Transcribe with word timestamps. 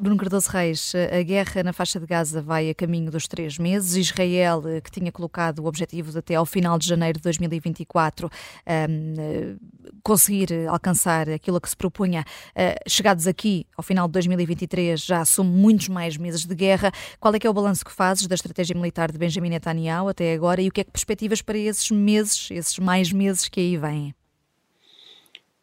Bruno 0.00 0.16
Cardoso 0.16 0.48
Reis, 0.50 0.92
a 0.94 1.22
guerra 1.22 1.62
na 1.64 1.72
faixa 1.72 1.98
de 1.98 2.06
Gaza 2.06 2.40
vai 2.40 2.70
a 2.70 2.74
caminho 2.74 3.10
dos 3.10 3.26
três 3.26 3.58
meses. 3.58 3.96
Israel, 3.96 4.62
eh, 4.66 4.80
que 4.80 4.92
tinha 4.92 5.10
colocado 5.10 5.58
o 5.58 5.66
objetivo 5.66 6.12
de 6.12 6.18
até 6.18 6.36
ao 6.36 6.46
final 6.46 6.78
de 6.78 6.86
janeiro 6.86 7.18
de 7.18 7.24
2024 7.24 8.26
um, 8.26 8.30
ehm, 8.64 9.56
conseguir 10.02 10.68
alcançar 10.68 11.28
aquilo 11.28 11.60
que 11.60 11.68
se 11.68 11.76
propunha, 11.76 12.24
uh, 12.50 12.88
chegados 12.88 13.26
aqui 13.26 13.66
ao 13.76 13.82
final 13.82 14.06
de 14.06 14.12
2023, 14.12 15.00
já 15.00 15.20
assume 15.20 15.50
muitos 15.50 15.88
mais 15.88 16.16
meses 16.16 16.44
de 16.44 16.54
guerra. 16.54 16.92
Qual 17.18 17.34
é 17.34 17.38
que 17.38 17.46
é 17.46 17.50
o 17.50 17.54
balanço 17.54 17.84
que 17.84 17.92
fazes 17.92 18.26
da 18.26 18.34
estratégia 18.34 18.74
militar 18.76 19.10
de 19.10 19.18
Benjamin 19.18 19.50
Netanyahu 19.50 20.08
até 20.08 20.32
agora 20.32 20.62
e 20.62 20.68
o 20.68 20.72
que 20.72 20.80
é 20.80 20.84
que 20.84 20.92
perspectivas 20.92 21.42
para 21.42 21.58
esses 21.58 21.90
meses, 21.90 22.48
esses 22.50 22.78
mais 22.78 23.12
meses 23.12 23.48
que 23.48 23.60
aí 23.60 23.76
vêm? 23.76 24.14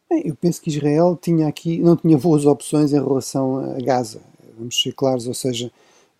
Bem, 0.08 0.22
eu 0.24 0.36
penso 0.36 0.62
que 0.62 0.70
Israel 0.70 1.18
tinha 1.20 1.48
aqui, 1.48 1.78
não 1.78 1.96
tinha 1.96 2.16
boas 2.16 2.46
opções 2.46 2.92
em 2.92 3.02
relação 3.02 3.58
a 3.58 3.78
Gaza, 3.82 4.20
vamos 4.56 4.80
ser 4.80 4.92
claros, 4.92 5.26
ou 5.26 5.34
seja, 5.34 5.70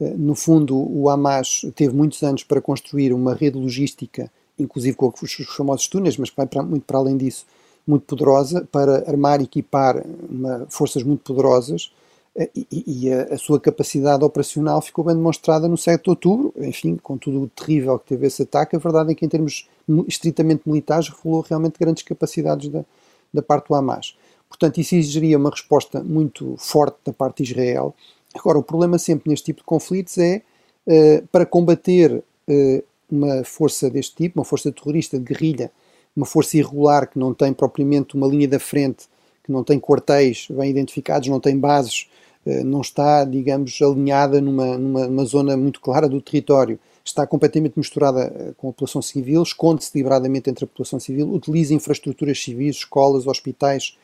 eh, 0.00 0.14
no 0.16 0.34
fundo 0.34 0.76
o 0.76 1.08
Hamas 1.08 1.62
teve 1.74 1.94
muitos 1.94 2.22
anos 2.22 2.44
para 2.44 2.60
construir 2.60 3.12
uma 3.12 3.34
rede 3.34 3.58
logística, 3.58 4.30
inclusive 4.58 4.96
com 4.96 5.12
os 5.22 5.32
famosos 5.56 5.88
túneis, 5.88 6.16
mas 6.16 6.30
para, 6.30 6.62
muito 6.62 6.84
para 6.84 6.98
além 6.98 7.16
disso, 7.16 7.46
muito 7.86 8.04
poderosa, 8.04 8.66
para 8.70 9.08
armar 9.08 9.40
e 9.40 9.44
equipar 9.44 10.04
uma, 10.28 10.66
forças 10.68 11.02
muito 11.02 11.22
poderosas, 11.22 11.92
eh, 12.34 12.50
e, 12.54 12.66
e 12.86 13.12
a, 13.12 13.34
a, 13.34 13.38
sua 13.38 13.58
capacidade 13.58 14.24
operacional 14.24 14.82
ficou 14.82 15.04
bem 15.04 15.14
demonstrada 15.14 15.68
no 15.68 15.76
7 15.76 16.04
de 16.04 16.10
outubro, 16.10 16.52
enfim, 16.58 16.96
com 16.96 17.16
tudo 17.16 17.42
o 17.42 17.48
terrível 17.48 17.98
que 17.98 18.08
teve 18.08 18.26
esse 18.26 18.42
ataque, 18.42 18.76
a 18.76 18.78
verdade 18.78 19.12
é 19.12 19.14
que 19.14 19.24
em 19.24 19.28
termos 19.28 19.68
estritamente 20.08 20.62
militares 20.66 21.08
revelou 21.08 21.40
realmente 21.40 21.78
grandes 21.78 22.02
capacidades 22.02 22.68
da, 22.68 22.84
da 23.32 23.42
parte 23.42 23.68
do 23.68 23.74
Hamas. 23.74 24.14
Portanto, 24.48 24.78
isso 24.78 24.94
exigiria 24.94 25.36
uma 25.36 25.50
resposta 25.50 26.02
muito 26.02 26.56
forte 26.58 26.96
da 27.04 27.12
parte 27.12 27.42
de 27.42 27.50
Israel. 27.50 27.94
Agora, 28.38 28.58
o 28.58 28.62
problema 28.62 28.98
sempre 28.98 29.30
neste 29.30 29.46
tipo 29.46 29.60
de 29.60 29.64
conflitos 29.64 30.18
é, 30.18 30.42
uh, 30.86 31.26
para 31.28 31.46
combater 31.46 32.12
uh, 32.12 32.84
uma 33.10 33.44
força 33.44 33.90
deste 33.90 34.14
tipo, 34.16 34.38
uma 34.38 34.44
força 34.44 34.70
terrorista 34.72 35.18
de 35.18 35.24
guerrilha, 35.24 35.70
uma 36.16 36.26
força 36.26 36.56
irregular 36.56 37.08
que 37.08 37.18
não 37.18 37.34
tem 37.34 37.52
propriamente 37.52 38.14
uma 38.14 38.26
linha 38.26 38.48
da 38.48 38.58
frente, 38.58 39.06
que 39.44 39.52
não 39.52 39.62
tem 39.62 39.78
quartéis 39.78 40.48
bem 40.50 40.70
identificados, 40.70 41.28
não 41.28 41.40
tem 41.40 41.58
bases, 41.58 42.08
uh, 42.44 42.64
não 42.64 42.80
está, 42.80 43.24
digamos, 43.24 43.80
alinhada 43.80 44.40
numa, 44.40 44.78
numa, 44.78 45.06
numa 45.06 45.24
zona 45.24 45.56
muito 45.56 45.80
clara 45.80 46.08
do 46.08 46.20
território, 46.20 46.78
está 47.04 47.26
completamente 47.26 47.74
misturada 47.76 48.54
com 48.56 48.68
a 48.68 48.72
população 48.72 49.00
civil, 49.00 49.40
esconde-se 49.40 49.92
deliberadamente 49.92 50.50
entre 50.50 50.64
a 50.64 50.66
população 50.66 50.98
civil, 50.98 51.32
utiliza 51.32 51.72
infraestruturas 51.72 52.42
civis, 52.42 52.76
escolas, 52.76 53.28
hospitais, 53.28 53.96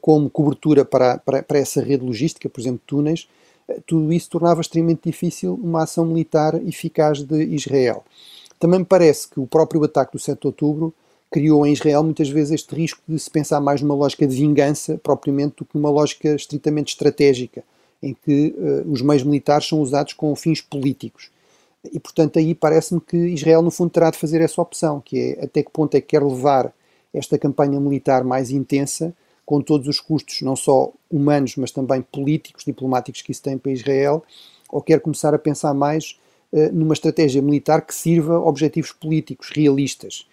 como 0.00 0.30
cobertura 0.30 0.84
para, 0.84 1.18
para, 1.18 1.42
para, 1.42 1.58
essa 1.58 1.82
rede 1.82 2.04
logística, 2.04 2.48
por 2.48 2.60
exemplo, 2.60 2.80
túneis, 2.86 3.28
tudo 3.86 4.12
isso 4.12 4.30
tornava 4.30 4.60
extremamente 4.60 5.02
difícil 5.04 5.54
uma 5.62 5.84
ação 5.84 6.04
militar 6.04 6.54
eficaz 6.66 7.22
de 7.22 7.42
Israel. 7.44 8.04
Também 8.58 8.80
me 8.80 8.84
parece 8.84 9.28
que 9.28 9.40
o 9.40 9.46
próprio 9.46 9.82
ataque 9.84 10.12
do 10.12 10.18
7 10.18 10.40
de 10.40 10.46
outubro 10.46 10.94
criou 11.30 11.66
em 11.66 11.72
Israel 11.72 12.02
muitas 12.02 12.28
vezes 12.28 12.52
este 12.52 12.74
risco 12.74 13.00
de 13.08 13.18
se 13.18 13.30
pensar 13.30 13.60
mais 13.60 13.82
numa 13.82 13.94
lógica 13.94 14.26
de 14.26 14.36
vingança 14.36 14.98
propriamente 15.02 15.56
do 15.58 15.64
que 15.64 15.76
numa 15.76 15.90
lógica 15.90 16.34
estritamente 16.34 16.92
estratégica, 16.92 17.64
em 18.02 18.14
que 18.14 18.54
uh, 18.56 18.90
os 18.90 19.02
meios 19.02 19.24
militares 19.24 19.66
são 19.66 19.80
usados 19.80 20.12
com 20.12 20.34
fins 20.36 20.60
políticos. 20.60 21.30
E, 21.92 21.98
portanto, 21.98 22.38
aí 22.38 22.54
parece-me 22.54 23.00
que 23.00 23.16
Israel, 23.16 23.62
no 23.62 23.70
fundo, 23.70 23.90
terá 23.90 24.10
de 24.10 24.18
fazer 24.18 24.40
essa 24.40 24.62
opção, 24.62 25.02
que 25.04 25.36
é 25.38 25.44
até 25.44 25.62
que 25.62 25.70
ponto 25.70 25.94
é 25.96 26.00
que 26.00 26.08
quer 26.08 26.22
levar 26.22 26.72
esta 27.12 27.38
campanha 27.38 27.78
militar 27.78 28.24
mais 28.24 28.50
intensa, 28.50 29.14
com 29.44 29.60
todos 29.60 29.88
os 29.88 30.00
custos, 30.00 30.40
não 30.40 30.56
só 30.56 30.90
humanos, 31.14 31.54
mas 31.56 31.70
também 31.70 32.02
políticos, 32.02 32.64
diplomáticos 32.64 33.22
que 33.22 33.30
isso 33.30 33.42
tem 33.42 33.56
para 33.56 33.70
Israel, 33.70 34.24
ou 34.68 34.82
quer 34.82 35.00
começar 35.00 35.32
a 35.32 35.38
pensar 35.38 35.72
mais 35.72 36.18
uh, 36.52 36.72
numa 36.72 36.92
estratégia 36.92 37.40
militar 37.40 37.82
que 37.82 37.94
sirva 37.94 38.38
objetivos 38.38 38.90
políticos 38.90 39.50
realistas. 39.54 40.26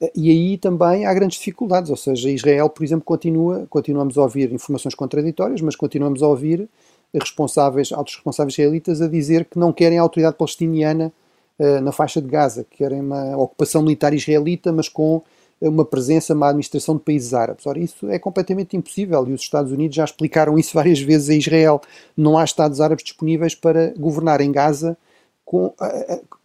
Uh, 0.00 0.10
e 0.14 0.30
aí 0.30 0.58
também 0.58 1.06
há 1.06 1.14
grandes 1.14 1.38
dificuldades, 1.38 1.90
ou 1.90 1.96
seja, 1.96 2.30
Israel, 2.30 2.68
por 2.68 2.84
exemplo, 2.84 3.04
continua, 3.04 3.66
continuamos 3.70 4.18
a 4.18 4.22
ouvir 4.22 4.52
informações 4.52 4.94
contraditórias, 4.94 5.62
mas 5.62 5.74
continuamos 5.74 6.22
a 6.22 6.28
ouvir 6.28 6.68
responsáveis, 7.14 7.92
altos 7.92 8.16
responsáveis 8.16 8.58
israelitas 8.58 9.00
a 9.00 9.08
dizer 9.08 9.46
que 9.46 9.58
não 9.58 9.72
querem 9.72 9.98
a 9.98 10.02
autoridade 10.02 10.36
palestiniana 10.36 11.10
uh, 11.58 11.80
na 11.80 11.92
faixa 11.92 12.20
de 12.20 12.28
Gaza, 12.28 12.64
que 12.68 12.76
querem 12.76 13.00
uma 13.00 13.36
ocupação 13.38 13.80
militar 13.80 14.12
israelita, 14.12 14.70
mas 14.70 14.88
com 14.88 15.22
uma 15.60 15.84
presença, 15.84 16.34
uma 16.34 16.48
administração 16.48 16.96
de 16.96 17.02
países 17.02 17.32
árabes. 17.32 17.66
Ora, 17.66 17.78
isso 17.78 18.08
é 18.10 18.18
completamente 18.18 18.76
impossível 18.76 19.26
e 19.28 19.32
os 19.32 19.40
Estados 19.40 19.72
Unidos 19.72 19.96
já 19.96 20.04
explicaram 20.04 20.58
isso 20.58 20.74
várias 20.74 21.00
vezes 21.00 21.30
a 21.30 21.34
Israel. 21.34 21.80
Não 22.16 22.36
há 22.36 22.44
Estados 22.44 22.80
árabes 22.80 23.04
disponíveis 23.04 23.54
para 23.54 23.94
governar 23.96 24.40
em 24.40 24.52
Gaza, 24.52 24.96
com, 25.44 25.72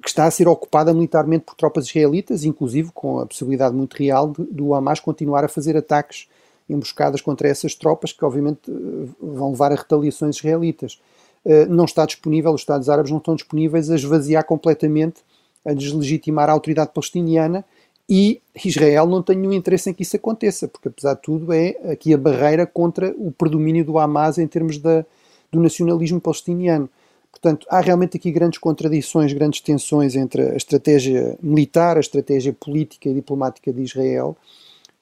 que 0.01 0.07
está 0.07 0.25
a 0.25 0.31
ser 0.31 0.47
ocupada 0.47 0.93
militarmente 0.93 1.43
por 1.45 1.55
tropas 1.55 1.87
israelitas, 1.87 2.43
inclusive 2.45 2.91
com 2.93 3.19
a 3.19 3.25
possibilidade 3.25 3.75
muito 3.75 3.95
real 3.95 4.29
de, 4.29 4.43
do 4.43 4.73
Hamas 4.73 4.99
continuar 4.99 5.43
a 5.43 5.47
fazer 5.47 5.75
ataques 5.75 6.27
emboscadas 6.69 7.19
contra 7.19 7.49
essas 7.49 7.75
tropas, 7.75 8.13
que 8.13 8.23
obviamente 8.23 8.69
eh, 8.69 9.09
vão 9.19 9.51
levar 9.51 9.71
a 9.71 9.75
retaliações 9.75 10.37
israelitas. 10.37 11.01
Eh, 11.43 11.65
não 11.65 11.85
está 11.85 12.05
disponível, 12.05 12.53
os 12.53 12.61
Estados 12.61 12.87
Árabes 12.87 13.11
não 13.11 13.17
estão 13.17 13.35
disponíveis 13.35 13.89
a 13.89 13.95
esvaziar 13.95 14.45
completamente, 14.45 15.21
a 15.65 15.73
deslegitimar 15.73 16.49
a 16.49 16.53
autoridade 16.53 16.91
palestiniana 16.93 17.65
e 18.11 18.41
Israel 18.65 19.07
não 19.07 19.23
tem 19.23 19.37
nenhum 19.37 19.53
interesse 19.53 19.89
em 19.89 19.93
que 19.93 20.03
isso 20.03 20.17
aconteça, 20.17 20.67
porque 20.67 20.89
apesar 20.89 21.13
de 21.13 21.21
tudo 21.21 21.53
é 21.53 21.77
aqui 21.91 22.13
a 22.13 22.17
barreira 22.17 22.67
contra 22.67 23.15
o 23.17 23.31
predomínio 23.31 23.85
do 23.85 23.97
Hamas 23.97 24.37
em 24.37 24.47
termos 24.47 24.77
da, 24.77 25.05
do 25.49 25.61
nacionalismo 25.61 26.19
palestiniano. 26.19 26.89
Portanto, 27.31 27.65
há 27.69 27.79
realmente 27.79 28.17
aqui 28.17 28.29
grandes 28.29 28.59
contradições, 28.59 29.31
grandes 29.31 29.61
tensões 29.61 30.15
entre 30.17 30.41
a 30.41 30.55
estratégia 30.57 31.37
militar, 31.41 31.95
a 31.95 32.01
estratégia 32.01 32.51
política 32.51 33.07
e 33.07 33.13
diplomática 33.13 33.71
de 33.71 33.81
Israel 33.81 34.35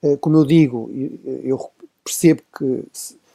eh, 0.01 0.17
como 0.17 0.37
eu 0.37 0.45
digo, 0.45 0.89
eu 1.43 1.59
percebo 2.03 2.41
que 2.57 2.83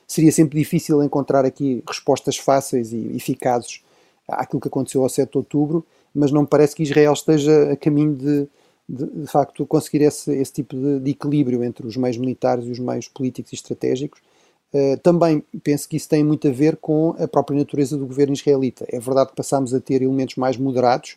seria 0.07 0.33
sempre 0.33 0.59
difícil 0.59 1.03
encontrar 1.03 1.45
aqui 1.45 1.83
respostas 1.87 2.37
fáceis 2.37 2.93
e 2.93 3.13
eficazes 3.15 3.83
àquilo 4.29 4.61
que 4.61 4.69
aconteceu 4.69 5.03
ao 5.03 5.09
7 5.09 5.31
de 5.31 5.39
outubro, 5.39 5.85
mas 6.15 6.31
não 6.31 6.43
me 6.43 6.47
parece 6.47 6.75
que 6.75 6.83
Israel 6.83 7.13
esteja 7.13 7.73
a 7.73 7.77
caminho 7.77 8.15
de, 8.15 8.49
de, 8.89 9.07
de 9.07 9.27
facto, 9.27 9.67
conseguir 9.67 10.03
esse, 10.03 10.33
esse 10.33 10.53
tipo 10.53 10.77
de, 10.77 11.01
de, 11.01 11.11
equilíbrio 11.11 11.65
entre 11.65 11.87
os 11.87 11.97
meios 11.97 12.17
militares 12.17 12.67
e 12.67 12.71
os 12.71 12.79
meios 12.79 13.09
políticos 13.09 13.53
e 13.53 13.55
estratégicos. 13.55 14.21
Uh, 14.73 14.99
também 15.03 15.43
penso 15.63 15.89
que 15.89 15.97
isso 15.97 16.09
tem 16.09 16.25
muito 16.25 16.49
a 16.49 16.51
ver 16.51 16.77
com 16.77 17.15
a 17.19 17.29
própria 17.29 17.57
natureza 17.57 17.97
do 17.97 18.07
governo 18.07 18.35
israelita. 18.35 18.85
É 18.89 18.99
verdade 18.99 19.31
que 19.31 19.37
passamos 19.37 19.73
a 19.73 19.81
ter 19.81 20.03
elementos 20.03 20.37
mais 20.37 20.57
moderados, 20.57 21.17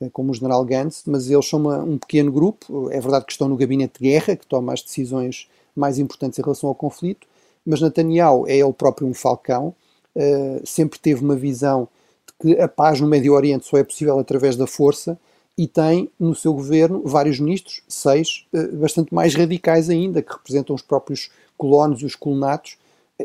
eh, 0.00 0.08
como 0.12 0.30
o 0.30 0.34
general 0.34 0.64
Gantz, 0.64 1.02
mas 1.06 1.28
eles 1.28 1.48
são 1.48 1.60
uma, 1.60 1.78
um 1.78 1.98
pequeno 1.98 2.30
grupo. 2.30 2.88
É 2.90 3.00
verdade 3.00 3.24
que 3.26 3.32
estão 3.32 3.48
no 3.48 3.56
gabinete 3.56 4.00
de 4.00 4.08
guerra, 4.08 4.36
que 4.36 4.46
toma 4.46 4.72
as 4.72 4.82
decisões 4.82 5.48
mais 5.74 5.98
importantes 5.98 6.38
em 6.38 6.42
relação 6.42 6.68
ao 6.68 6.74
conflito, 6.74 7.26
mas 7.66 7.80
Netanyahu 7.80 8.46
é 8.46 8.56
ele 8.56 8.72
próprio 8.72 9.06
um 9.06 9.14
falcão, 9.14 9.74
uh, 10.14 10.66
sempre 10.66 10.98
teve 10.98 11.24
uma 11.24 11.36
visão 11.36 11.88
de 12.26 12.54
que 12.54 12.60
a 12.60 12.68
paz 12.68 13.00
no 13.00 13.06
Médio 13.06 13.32
Oriente 13.32 13.66
só 13.66 13.78
é 13.78 13.84
possível 13.84 14.18
através 14.18 14.56
da 14.56 14.66
força 14.66 15.18
e 15.56 15.66
tem 15.66 16.10
no 16.18 16.34
seu 16.34 16.52
governo 16.54 17.02
vários 17.04 17.38
ministros, 17.38 17.82
seis, 17.88 18.46
uh, 18.52 18.76
bastante 18.76 19.14
mais 19.14 19.34
radicais 19.34 19.90
ainda, 19.90 20.22
que 20.22 20.32
representam 20.32 20.74
os 20.74 20.82
próprios 20.82 21.30
colonos 21.56 22.00
e 22.00 22.06
os 22.06 22.16
colonatos, 22.16 22.76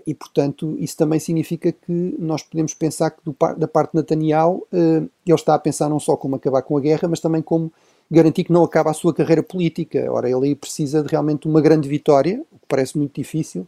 e, 0.06 0.14
portanto, 0.14 0.76
isso 0.80 0.96
também 0.98 1.20
significa 1.20 1.72
que 1.72 2.16
nós 2.20 2.44
podemos 2.44 2.74
pensar 2.74 3.12
que 3.12 3.22
do, 3.24 3.36
da 3.58 3.68
parte 3.68 3.92
de 3.92 3.98
Netanyahu 3.98 4.68
uh, 4.72 5.10
ele 5.26 5.36
está 5.36 5.56
a 5.56 5.60
pensar 5.60 5.90
não 5.90 6.00
só 6.00 6.16
como 6.16 6.36
acabar 6.36 6.62
com 6.62 6.78
a 6.78 6.82
guerra, 6.82 7.08
mas 7.08 7.20
também 7.20 7.42
como 7.42 7.72
garantir 8.10 8.44
que 8.44 8.52
não 8.52 8.64
acaba 8.64 8.92
a 8.92 8.94
sua 8.94 9.14
carreira 9.14 9.44
política. 9.44 10.06
Ora, 10.12 10.30
ele 10.30 10.48
aí 10.48 10.56
precisa 10.56 11.02
de 11.02 11.10
realmente 11.10 11.48
uma 11.48 11.62
grande 11.62 11.90
vitória, 11.90 12.44
o 12.52 12.60
que 12.60 12.66
parece 12.68 12.98
muito 12.98 13.16
difícil, 13.16 13.68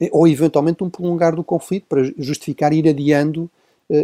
eh, 0.00 0.08
ou 0.12 0.26
eventualmente 0.26 0.82
um 0.82 0.90
prolongar 0.90 1.34
do 1.34 1.44
conflito 1.44 1.86
para 1.88 2.02
justificar 2.18 2.72
ir 2.72 2.88
adiando, 2.88 3.50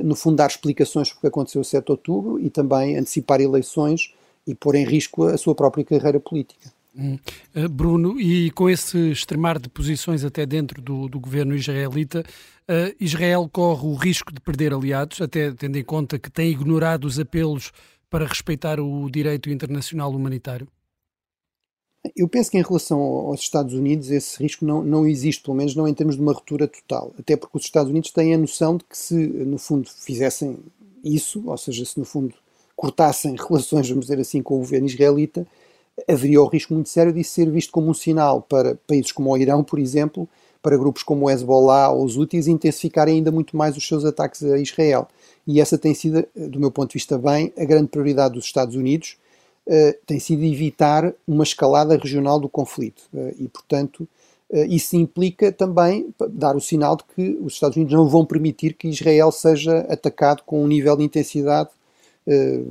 no 0.02 0.14
fundo, 0.14 0.36
dar 0.36 0.48
explicações 0.48 1.10
o 1.10 1.20
que 1.20 1.26
aconteceu 1.26 1.60
a 1.60 1.64
7 1.64 1.84
de 1.84 1.92
outubro 1.92 2.40
e 2.40 2.48
também 2.48 2.96
antecipar 2.96 3.40
eleições 3.40 4.14
e 4.46 4.54
pôr 4.54 4.74
em 4.74 4.84
risco 4.84 5.24
a 5.24 5.36
sua 5.36 5.54
própria 5.54 5.84
carreira 5.84 6.20
política. 6.20 6.72
Hum. 6.96 7.18
Uh, 7.54 7.68
Bruno, 7.68 8.20
e 8.20 8.50
com 8.52 8.70
esse 8.70 9.10
extremar 9.10 9.58
de 9.58 9.68
posições 9.68 10.24
até 10.24 10.46
dentro 10.46 10.80
do, 10.80 11.08
do 11.08 11.18
governo 11.18 11.54
israelita, 11.56 12.20
uh, 12.20 12.94
Israel 13.00 13.48
corre 13.52 13.86
o 13.86 13.94
risco 13.94 14.32
de 14.32 14.40
perder 14.40 14.72
aliados, 14.72 15.20
até 15.20 15.50
tendo 15.52 15.76
em 15.76 15.84
conta 15.84 16.18
que 16.18 16.30
tem 16.30 16.50
ignorado 16.50 17.04
os 17.04 17.18
apelos 17.18 17.72
para 18.08 18.26
respeitar 18.26 18.78
o 18.78 19.10
direito 19.10 19.50
internacional 19.50 20.12
humanitário? 20.12 20.68
Eu 22.14 22.28
penso 22.28 22.50
que 22.50 22.58
em 22.58 22.62
relação 22.62 23.00
aos 23.00 23.40
Estados 23.40 23.72
Unidos 23.72 24.10
esse 24.10 24.42
risco 24.42 24.64
não, 24.64 24.82
não 24.82 25.06
existe, 25.06 25.42
pelo 25.42 25.56
menos 25.56 25.74
não 25.74 25.88
em 25.88 25.94
termos 25.94 26.16
de 26.16 26.22
uma 26.22 26.32
ruptura 26.32 26.68
total. 26.68 27.14
Até 27.18 27.36
porque 27.36 27.56
os 27.56 27.64
Estados 27.64 27.90
Unidos 27.90 28.10
têm 28.10 28.34
a 28.34 28.38
noção 28.38 28.76
de 28.76 28.84
que 28.84 28.96
se, 28.96 29.14
no 29.14 29.56
fundo, 29.56 29.88
fizessem 29.88 30.58
isso, 31.02 31.42
ou 31.46 31.56
seja, 31.56 31.84
se 31.84 31.98
no 31.98 32.04
fundo 32.04 32.34
cortassem 32.76 33.34
relações, 33.48 33.88
vamos 33.88 34.06
dizer 34.06 34.20
assim, 34.20 34.42
com 34.42 34.56
o 34.56 34.58
governo 34.58 34.86
israelita, 34.86 35.46
haveria 36.08 36.42
o 36.42 36.46
risco 36.46 36.74
muito 36.74 36.88
sério 36.88 37.12
disso 37.12 37.32
ser 37.32 37.50
visto 37.50 37.72
como 37.72 37.88
um 37.90 37.94
sinal 37.94 38.42
para 38.42 38.74
países 38.86 39.12
como 39.12 39.30
o 39.30 39.36
Irão, 39.36 39.62
por 39.62 39.78
exemplo, 39.78 40.28
para 40.62 40.76
grupos 40.76 41.02
como 41.02 41.26
o 41.26 41.30
Hezbollah 41.30 41.90
ou 41.90 42.04
os 42.04 42.16
Houthis 42.16 42.46
intensificarem 42.46 43.16
ainda 43.16 43.30
muito 43.30 43.56
mais 43.56 43.76
os 43.76 43.86
seus 43.86 44.04
ataques 44.04 44.42
a 44.42 44.58
Israel. 44.58 45.06
E 45.46 45.60
essa 45.60 45.76
tem 45.76 45.94
sido, 45.94 46.26
do 46.34 46.58
meu 46.58 46.70
ponto 46.70 46.88
de 46.88 46.94
vista, 46.94 47.18
bem, 47.18 47.52
a 47.56 47.64
grande 47.64 47.88
prioridade 47.88 48.34
dos 48.34 48.46
Estados 48.46 48.74
Unidos, 48.74 49.16
tem 50.06 50.20
sido 50.20 50.44
evitar 50.44 51.12
uma 51.26 51.42
escalada 51.42 51.96
regional 51.96 52.38
do 52.38 52.48
conflito. 52.48 53.02
Uh, 53.12 53.34
e, 53.38 53.48
portanto, 53.48 54.06
uh, 54.50 54.64
isso 54.68 54.94
implica 54.96 55.50
também 55.50 56.14
dar 56.30 56.54
o 56.54 56.60
sinal 56.60 56.96
de 56.96 57.04
que 57.14 57.38
os 57.40 57.54
Estados 57.54 57.76
Unidos 57.76 57.94
não 57.94 58.08
vão 58.08 58.26
permitir 58.26 58.74
que 58.74 58.88
Israel 58.88 59.32
seja 59.32 59.78
atacado 59.88 60.42
com 60.44 60.62
um 60.62 60.66
nível 60.66 60.96
de 60.96 61.04
intensidade 61.04 61.70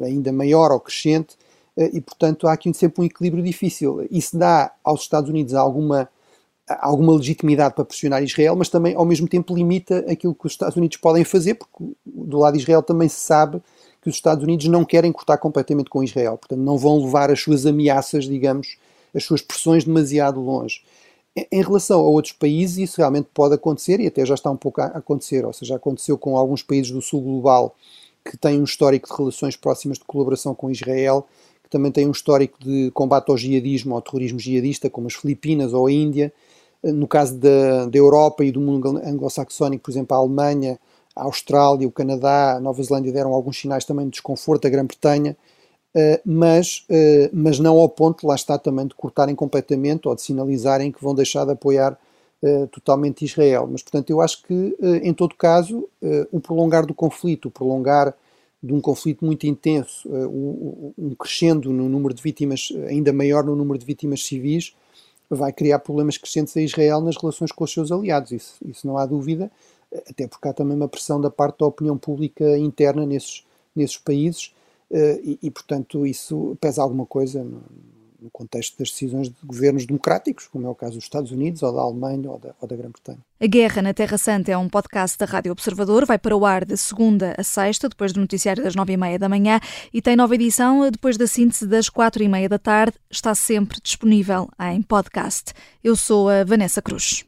ainda 0.04 0.32
maior 0.32 0.72
ou 0.72 0.80
crescente, 0.80 1.38
e, 1.78 2.02
portanto, 2.02 2.48
há 2.48 2.54
aqui 2.54 2.74
sempre 2.74 3.04
um 3.04 3.06
equilíbrio 3.06 3.44
difícil. 3.44 4.04
Isso 4.10 4.36
dá 4.36 4.72
aos 4.84 5.02
Estados 5.02 5.30
Unidos 5.30 5.54
alguma 5.54 6.10
alguma 6.68 7.14
legitimidade 7.14 7.76
para 7.76 7.86
pressionar 7.86 8.24
Israel, 8.24 8.56
mas 8.56 8.70
também 8.70 8.96
ao 8.96 9.06
mesmo 9.06 9.28
tempo 9.28 9.56
limita 9.56 10.00
aquilo 10.10 10.34
que 10.34 10.48
os 10.48 10.54
Estados 10.54 10.76
Unidos 10.76 10.98
podem 10.98 11.24
fazer, 11.24 11.56
porque 11.56 11.94
do 12.06 12.40
lado 12.40 12.54
de 12.54 12.62
Israel 12.62 12.82
também 12.82 13.10
se 13.10 13.20
sabe 13.20 13.62
que 14.04 14.10
os 14.10 14.16
Estados 14.16 14.44
Unidos 14.44 14.68
não 14.68 14.84
querem 14.84 15.14
cortar 15.14 15.38
completamente 15.38 15.90
com 15.90 16.04
Israel, 16.04 16.38
portanto 16.38 16.60
não 16.60 16.78
vão 16.78 17.04
levar 17.06 17.32
as 17.32 17.40
suas 17.40 17.66
ameaças, 17.66 18.26
digamos, 18.26 18.76
as 19.16 19.24
suas 19.24 19.42
pressões 19.42 19.86
demasiado 19.86 20.42
longe. 20.42 20.82
Em 21.36 21.64
relação 21.64 22.02
a 22.02 22.04
outros 22.04 22.34
países, 22.34 22.78
isso 22.78 22.98
realmente 22.98 23.30
pode 23.34 23.56
acontecer 23.56 24.02
e 24.02 24.08
até 24.08 24.26
já 24.26 24.36
está 24.36 24.52
um 24.52 24.58
pouco 24.58 24.82
a 24.82 24.88
acontecer, 24.88 25.46
ou 25.46 25.54
seja, 25.54 25.78
aconteceu 25.78 26.18
com 26.18 26.38
alguns 26.38 26.62
países 26.62 26.92
do 26.92 27.02
sul 27.02 27.22
global 27.22 27.76
que 28.24 28.38
têm 28.38 28.60
um 28.60 28.66
histórico 28.66 29.08
de 29.08 29.16
relações 29.16 29.56
próximas 29.56 29.98
de 29.98 30.04
colaboração 30.04 30.54
com 30.54 30.70
Israel, 30.70 31.26
que 31.64 31.70
também 31.70 31.92
têm 31.92 32.06
um 32.08 32.12
histórico 32.12 32.60
de 32.62 32.92
combate 32.94 33.30
ao 33.30 33.38
jihadismo, 33.38 33.96
ao 33.96 34.02
terrorismo 34.02 34.38
jihadista, 34.38 34.90
como 34.90 35.08
as 35.08 35.14
Filipinas 35.14 35.74
ou 35.74 35.88
a 35.88 35.92
Índia, 35.92 36.32
no 36.84 37.08
caso 37.08 37.38
da, 37.38 37.86
da 37.86 37.98
Europa 37.98 38.44
e 38.44 38.52
do 38.52 38.60
mundo 38.60 38.98
anglo-saxónico, 38.98 39.86
por 39.86 39.92
exemplo, 39.92 40.16
a 40.16 40.20
Alemanha, 40.20 40.78
a 41.16 41.24
Austrália, 41.24 41.88
o 41.88 41.92
Canadá, 41.92 42.56
a 42.56 42.60
Nova 42.60 42.82
Zelândia 42.82 43.12
deram 43.12 43.34
alguns 43.34 43.60
sinais 43.60 43.86
também 43.86 44.06
de 44.06 44.12
desconforto, 44.12 44.66
a 44.66 44.70
Grã-Bretanha, 44.70 45.38
uh, 45.96 46.20
mas, 46.26 46.86
uh, 46.90 47.30
mas 47.32 47.60
não 47.60 47.78
ao 47.78 47.90
ponto, 47.90 48.26
lá 48.26 48.36
está 48.36 48.58
também, 48.58 48.88
de 48.88 48.96
cortarem 48.96 49.36
completamente 49.36 50.08
ou 50.08 50.16
de 50.16 50.22
sinalizarem 50.22 50.92
que 50.92 51.04
vão 51.04 51.14
deixar 51.14 51.46
de 51.46 51.52
apoiar 51.52 51.98
uh, 52.42 52.68
totalmente 52.68 53.26
Israel. 53.26 53.68
Mas, 53.72 53.84
portanto, 53.84 54.10
eu 54.10 54.22
acho 54.22 54.44
que, 54.44 54.76
em 55.04 55.14
todo 55.14 55.36
caso, 55.36 55.88
o 56.32 56.40
prolongar 56.40 56.86
do 56.86 56.94
conflito, 56.94 57.48
o 57.48 57.52
prolongar 57.52 58.14
de 58.62 58.74
um 58.74 58.80
conflito 58.80 59.26
muito 59.26 59.46
intenso, 59.46 60.08
um 60.10 61.14
crescendo 61.20 61.72
no 61.72 61.90
número 61.90 62.14
de 62.14 62.22
vítimas, 62.22 62.72
ainda 62.88 63.12
maior 63.12 63.44
no 63.44 63.56
número 63.56 63.78
de 63.78 63.86
vítimas 63.86 64.24
civis, 64.24 64.74
vai 65.30 65.52
criar 65.52 65.80
problemas 65.80 66.18
crescentes 66.18 66.56
a 66.56 66.62
Israel 66.62 67.02
nas 67.02 67.18
relações 67.18 67.52
com 67.52 67.64
os 67.64 67.74
seus 67.74 67.92
aliados, 67.92 68.32
isso, 68.32 68.56
isso 68.66 68.88
não 68.88 68.98
há 68.98 69.06
dúvida, 69.06 69.52
até 70.10 70.28
porque 70.28 70.48
há 70.48 70.54
também 70.54 70.76
uma 70.76 70.88
pressão 70.88 71.20
da 71.20 71.30
parte 71.30 71.60
da 71.60 71.66
opinião 71.66 71.98
pública 71.98 72.58
interna 72.58 73.06
nesses, 73.06 73.46
nesses 73.76 73.98
países 73.98 74.54
eh, 74.94 75.20
e, 75.24 75.40
e, 75.44 75.52
portanto, 75.52 76.06
isso 76.06 76.56
pesa 76.62 76.82
alguma 76.82 77.06
coisa 77.06 77.44
no, 77.44 77.62
contexto 78.32 78.78
das 78.80 78.90
decisões 78.90 79.28
de 79.28 79.36
governos 79.44 79.86
democráticos, 79.86 80.48
como 80.48 80.66
é 80.66 80.70
o 80.70 80.76
caso 80.76 80.94
dos 80.94 81.04
Estados 81.04 81.32
Unidos, 81.32 81.62
ou 81.62 81.74
da 81.74 81.82
Alemanha, 81.82 82.32
ou 82.32 82.40
da, 82.40 82.56
ou 82.62 82.68
da 82.68 82.76
Grã-Bretanha. 82.76 83.20
A 83.40 83.46
Guerra 83.46 83.82
na 83.82 83.94
Terra 83.94 84.18
Santa 84.18 84.52
é 84.52 84.58
um 84.58 84.70
podcast 84.70 85.18
da 85.18 85.26
Rádio 85.26 85.52
Observador, 85.52 86.06
vai 86.06 86.18
para 86.18 86.36
o 86.36 86.46
ar 86.46 86.64
de 86.64 86.78
segunda 86.78 87.36
a 87.38 87.44
sexta, 87.44 87.90
depois 87.90 88.14
do 88.14 88.22
noticiário 88.22 88.64
das 88.64 88.76
nove 88.76 88.94
e 88.94 88.98
meia 88.98 89.20
da 89.20 89.28
manhã, 89.28 89.60
e 89.94 90.02
tem 90.02 90.16
nova 90.16 90.36
edição 90.36 90.90
depois 90.90 91.18
da 91.18 91.28
síntese 91.28 91.68
das 91.68 91.90
quatro 91.90 92.24
e 92.24 92.30
meia 92.30 92.48
da 92.48 92.58
tarde. 92.58 92.96
Está 93.10 93.36
sempre 93.36 93.80
disponível 93.82 94.50
em 94.72 94.82
podcast. 94.82 95.54
Eu 95.84 95.96
sou 95.96 96.30
a 96.30 96.46
Vanessa 96.46 96.82
Cruz. 96.82 97.26